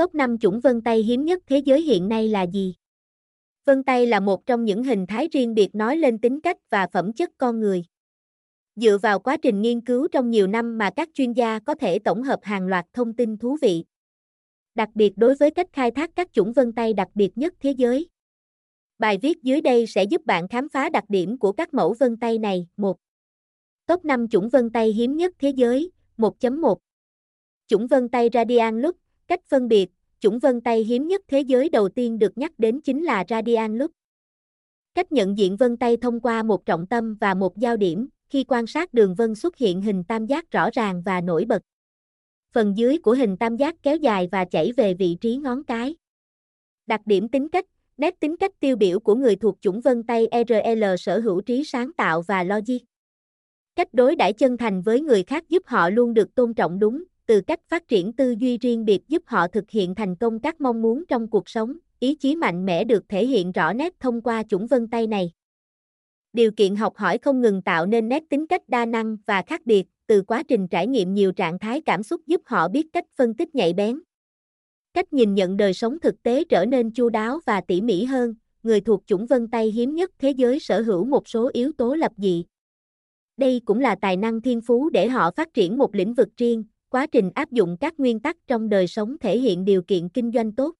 Top 0.00 0.14
5 0.14 0.38
chủng 0.38 0.60
vân 0.60 0.82
tay 0.82 1.02
hiếm 1.02 1.24
nhất 1.24 1.42
thế 1.46 1.58
giới 1.58 1.82
hiện 1.82 2.08
nay 2.08 2.28
là 2.28 2.42
gì? 2.42 2.74
Vân 3.64 3.82
tay 3.82 4.06
là 4.06 4.20
một 4.20 4.46
trong 4.46 4.64
những 4.64 4.84
hình 4.84 5.06
thái 5.06 5.28
riêng 5.32 5.54
biệt 5.54 5.74
nói 5.74 5.96
lên 5.96 6.18
tính 6.18 6.40
cách 6.40 6.56
và 6.70 6.86
phẩm 6.92 7.12
chất 7.12 7.30
con 7.38 7.60
người. 7.60 7.84
Dựa 8.76 8.98
vào 8.98 9.18
quá 9.18 9.36
trình 9.36 9.62
nghiên 9.62 9.80
cứu 9.80 10.08
trong 10.08 10.30
nhiều 10.30 10.46
năm 10.46 10.78
mà 10.78 10.90
các 10.96 11.08
chuyên 11.14 11.32
gia 11.32 11.58
có 11.58 11.74
thể 11.74 11.98
tổng 11.98 12.22
hợp 12.22 12.40
hàng 12.42 12.66
loạt 12.66 12.86
thông 12.92 13.16
tin 13.16 13.36
thú 13.36 13.56
vị. 13.62 13.84
Đặc 14.74 14.88
biệt 14.94 15.12
đối 15.16 15.34
với 15.34 15.50
cách 15.50 15.66
khai 15.72 15.90
thác 15.90 16.10
các 16.16 16.32
chủng 16.32 16.52
vân 16.52 16.72
tay 16.72 16.92
đặc 16.92 17.08
biệt 17.14 17.38
nhất 17.38 17.54
thế 17.60 17.70
giới. 17.70 18.08
Bài 18.98 19.18
viết 19.22 19.42
dưới 19.42 19.60
đây 19.60 19.86
sẽ 19.86 20.04
giúp 20.04 20.26
bạn 20.26 20.48
khám 20.48 20.68
phá 20.68 20.88
đặc 20.88 21.04
điểm 21.08 21.38
của 21.38 21.52
các 21.52 21.74
mẫu 21.74 21.94
vân 21.98 22.16
tay 22.16 22.38
này. 22.38 22.66
1. 22.76 22.96
Top 23.86 24.04
5 24.04 24.28
chủng 24.28 24.48
vân 24.48 24.70
tay 24.70 24.92
hiếm 24.92 25.16
nhất 25.16 25.34
thế 25.38 25.50
giới. 25.50 25.90
1.1 26.16 26.76
Chủng 27.66 27.86
vân 27.86 28.08
tay 28.08 28.28
Radian 28.32 28.80
Loop, 28.80 28.96
cách 29.30 29.40
phân 29.48 29.68
biệt, 29.68 29.90
chủng 30.20 30.38
vân 30.38 30.60
tay 30.60 30.84
hiếm 30.84 31.08
nhất 31.08 31.20
thế 31.28 31.40
giới 31.40 31.68
đầu 31.68 31.88
tiên 31.88 32.18
được 32.18 32.38
nhắc 32.38 32.52
đến 32.58 32.80
chính 32.80 33.04
là 33.04 33.24
Radian 33.28 33.78
Loop. 33.78 33.90
Cách 34.94 35.12
nhận 35.12 35.38
diện 35.38 35.56
vân 35.56 35.76
tay 35.76 35.96
thông 35.96 36.20
qua 36.20 36.42
một 36.42 36.66
trọng 36.66 36.86
tâm 36.86 37.14
và 37.20 37.34
một 37.34 37.58
giao 37.58 37.76
điểm, 37.76 38.08
khi 38.28 38.44
quan 38.48 38.66
sát 38.66 38.94
đường 38.94 39.14
vân 39.14 39.34
xuất 39.34 39.56
hiện 39.56 39.82
hình 39.82 40.04
tam 40.04 40.26
giác 40.26 40.50
rõ 40.50 40.70
ràng 40.72 41.02
và 41.02 41.20
nổi 41.20 41.44
bật. 41.44 41.62
Phần 42.52 42.76
dưới 42.76 42.98
của 42.98 43.14
hình 43.14 43.36
tam 43.36 43.56
giác 43.56 43.76
kéo 43.82 43.96
dài 43.96 44.28
và 44.32 44.44
chảy 44.44 44.72
về 44.76 44.94
vị 44.94 45.16
trí 45.20 45.36
ngón 45.36 45.64
cái. 45.64 45.96
Đặc 46.86 47.00
điểm 47.06 47.28
tính 47.28 47.48
cách, 47.48 47.66
nét 47.96 48.20
tính 48.20 48.36
cách 48.36 48.60
tiêu 48.60 48.76
biểu 48.76 49.00
của 49.00 49.14
người 49.14 49.36
thuộc 49.36 49.58
chủng 49.60 49.80
vân 49.80 50.02
tay 50.02 50.28
RL 50.48 50.84
sở 50.98 51.20
hữu 51.20 51.40
trí 51.40 51.64
sáng 51.64 51.92
tạo 51.92 52.22
và 52.22 52.42
logic. 52.42 52.78
Cách 53.74 53.88
đối 53.92 54.16
đãi 54.16 54.32
chân 54.32 54.56
thành 54.56 54.82
với 54.82 55.00
người 55.00 55.22
khác 55.22 55.48
giúp 55.48 55.62
họ 55.66 55.90
luôn 55.90 56.14
được 56.14 56.34
tôn 56.34 56.54
trọng 56.54 56.78
đúng, 56.78 57.04
từ 57.30 57.40
cách 57.40 57.60
phát 57.68 57.88
triển 57.88 58.12
tư 58.12 58.34
duy 58.38 58.58
riêng 58.58 58.84
biệt 58.84 59.08
giúp 59.08 59.22
họ 59.26 59.48
thực 59.48 59.70
hiện 59.70 59.94
thành 59.94 60.16
công 60.16 60.40
các 60.40 60.60
mong 60.60 60.82
muốn 60.82 61.04
trong 61.08 61.28
cuộc 61.28 61.48
sống, 61.48 61.76
ý 62.00 62.14
chí 62.14 62.36
mạnh 62.36 62.66
mẽ 62.66 62.84
được 62.84 63.08
thể 63.08 63.26
hiện 63.26 63.52
rõ 63.52 63.72
nét 63.72 64.00
thông 64.00 64.20
qua 64.20 64.42
chủng 64.48 64.66
vân 64.66 64.88
tay 64.88 65.06
này. 65.06 65.32
Điều 66.32 66.50
kiện 66.50 66.76
học 66.76 66.96
hỏi 66.96 67.18
không 67.18 67.40
ngừng 67.40 67.62
tạo 67.62 67.86
nên 67.86 68.08
nét 68.08 68.22
tính 68.30 68.46
cách 68.46 68.68
đa 68.68 68.86
năng 68.86 69.16
và 69.26 69.42
khác 69.42 69.60
biệt, 69.64 69.86
từ 70.06 70.22
quá 70.22 70.42
trình 70.42 70.68
trải 70.68 70.86
nghiệm 70.86 71.14
nhiều 71.14 71.32
trạng 71.32 71.58
thái 71.58 71.80
cảm 71.80 72.02
xúc 72.02 72.20
giúp 72.26 72.40
họ 72.44 72.68
biết 72.68 72.86
cách 72.92 73.04
phân 73.16 73.34
tích 73.34 73.54
nhạy 73.54 73.72
bén. 73.72 74.00
Cách 74.94 75.12
nhìn 75.12 75.34
nhận 75.34 75.56
đời 75.56 75.74
sống 75.74 76.00
thực 76.00 76.22
tế 76.22 76.44
trở 76.44 76.64
nên 76.64 76.90
chu 76.90 77.08
đáo 77.08 77.40
và 77.46 77.60
tỉ 77.60 77.80
mỉ 77.80 78.04
hơn, 78.04 78.34
người 78.62 78.80
thuộc 78.80 79.02
chủng 79.06 79.26
vân 79.26 79.48
tay 79.48 79.70
hiếm 79.70 79.94
nhất 79.94 80.10
thế 80.18 80.30
giới 80.30 80.60
sở 80.60 80.82
hữu 80.82 81.04
một 81.04 81.28
số 81.28 81.50
yếu 81.52 81.72
tố 81.78 81.94
lập 81.94 82.12
dị. 82.16 82.44
Đây 83.36 83.60
cũng 83.64 83.80
là 83.80 83.94
tài 83.94 84.16
năng 84.16 84.40
thiên 84.40 84.60
phú 84.60 84.90
để 84.90 85.08
họ 85.08 85.30
phát 85.30 85.54
triển 85.54 85.78
một 85.78 85.94
lĩnh 85.94 86.14
vực 86.14 86.28
riêng, 86.36 86.64
quá 86.90 87.06
trình 87.06 87.30
áp 87.34 87.50
dụng 87.50 87.76
các 87.80 88.00
nguyên 88.00 88.20
tắc 88.20 88.36
trong 88.46 88.68
đời 88.68 88.86
sống 88.86 89.16
thể 89.20 89.38
hiện 89.38 89.64
điều 89.64 89.82
kiện 89.82 90.08
kinh 90.08 90.32
doanh 90.32 90.52
tốt. 90.52 90.74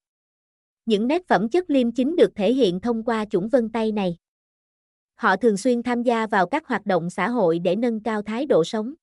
Những 0.86 1.06
nét 1.06 1.28
phẩm 1.28 1.48
chất 1.48 1.70
liêm 1.70 1.92
chính 1.92 2.16
được 2.16 2.34
thể 2.34 2.52
hiện 2.52 2.80
thông 2.80 3.04
qua 3.04 3.24
chủng 3.24 3.48
vân 3.48 3.68
tay 3.68 3.92
này. 3.92 4.16
Họ 5.14 5.36
thường 5.36 5.56
xuyên 5.56 5.82
tham 5.82 6.02
gia 6.02 6.26
vào 6.26 6.46
các 6.46 6.66
hoạt 6.66 6.86
động 6.86 7.10
xã 7.10 7.28
hội 7.28 7.58
để 7.58 7.76
nâng 7.76 8.00
cao 8.00 8.22
thái 8.22 8.46
độ 8.46 8.64
sống. 8.64 8.94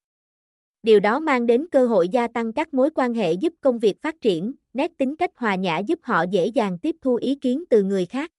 Điều 0.83 0.99
đó 0.99 1.19
mang 1.19 1.45
đến 1.45 1.65
cơ 1.71 1.87
hội 1.87 2.09
gia 2.09 2.27
tăng 2.27 2.53
các 2.53 2.73
mối 2.73 2.89
quan 2.95 3.13
hệ 3.13 3.33
giúp 3.33 3.53
công 3.61 3.79
việc 3.79 4.01
phát 4.01 4.21
triển, 4.21 4.53
nét 4.73 4.91
tính 4.97 5.15
cách 5.15 5.31
hòa 5.35 5.55
nhã 5.55 5.77
giúp 5.77 5.99
họ 6.03 6.25
dễ 6.31 6.47
dàng 6.47 6.79
tiếp 6.79 6.95
thu 7.01 7.15
ý 7.15 7.35
kiến 7.35 7.63
từ 7.69 7.83
người 7.83 8.05
khác. 8.05 8.31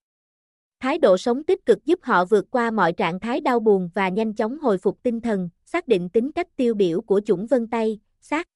Thái 0.80 0.98
độ 0.98 1.16
sống 1.16 1.44
tích 1.44 1.66
cực 1.66 1.84
giúp 1.84 1.98
họ 2.02 2.24
vượt 2.24 2.50
qua 2.50 2.70
mọi 2.70 2.92
trạng 2.92 3.20
thái 3.20 3.40
đau 3.40 3.60
buồn 3.60 3.90
và 3.94 4.08
nhanh 4.08 4.34
chóng 4.34 4.58
hồi 4.58 4.78
phục 4.78 5.02
tinh 5.02 5.20
thần, 5.20 5.48
xác 5.64 5.88
định 5.88 6.08
tính 6.08 6.32
cách 6.32 6.56
tiêu 6.56 6.74
biểu 6.74 7.00
của 7.00 7.20
chủng 7.24 7.46
vân 7.46 7.66
tay, 7.66 8.00
sát. 8.20 8.48